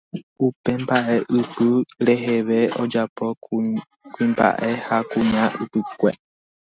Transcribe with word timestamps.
Upe 0.45 0.71
mbaʼeʼypy 0.83 1.69
reheve 2.05 2.59
ojapo 2.81 3.25
kuimbaʼe 4.13 4.69
ha 4.85 4.97
kuña 5.09 5.43
ypykue. 5.63 6.11